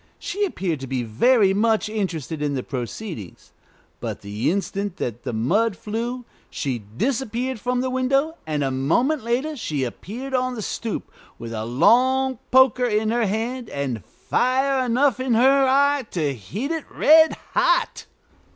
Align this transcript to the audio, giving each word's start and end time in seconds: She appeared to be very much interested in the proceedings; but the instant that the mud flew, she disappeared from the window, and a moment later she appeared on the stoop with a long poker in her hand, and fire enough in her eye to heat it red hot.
She 0.17 0.45
appeared 0.45 0.79
to 0.79 0.87
be 0.87 1.03
very 1.03 1.53
much 1.53 1.87
interested 1.87 2.41
in 2.41 2.55
the 2.55 2.63
proceedings; 2.63 3.51
but 3.99 4.21
the 4.21 4.49
instant 4.49 4.97
that 4.97 5.21
the 5.21 5.31
mud 5.31 5.77
flew, 5.77 6.25
she 6.49 6.79
disappeared 6.79 7.59
from 7.59 7.81
the 7.81 7.89
window, 7.91 8.35
and 8.47 8.63
a 8.63 8.71
moment 8.71 9.23
later 9.23 9.55
she 9.55 9.83
appeared 9.83 10.33
on 10.33 10.55
the 10.55 10.63
stoop 10.63 11.11
with 11.37 11.53
a 11.53 11.65
long 11.65 12.39
poker 12.49 12.85
in 12.87 13.11
her 13.11 13.27
hand, 13.27 13.69
and 13.69 14.03
fire 14.03 14.83
enough 14.83 15.19
in 15.19 15.35
her 15.35 15.67
eye 15.67 16.07
to 16.09 16.33
heat 16.33 16.71
it 16.71 16.85
red 16.89 17.33
hot. 17.53 18.07